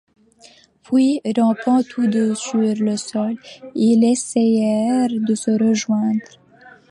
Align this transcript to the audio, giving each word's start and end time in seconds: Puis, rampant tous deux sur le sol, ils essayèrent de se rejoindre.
Puis, 0.83 1.21
rampant 1.37 1.83
tous 1.83 2.07
deux 2.07 2.33
sur 2.33 2.57
le 2.57 2.97
sol, 2.97 3.35
ils 3.75 4.03
essayèrent 4.03 5.09
de 5.11 5.35
se 5.35 5.51
rejoindre. 5.51 6.21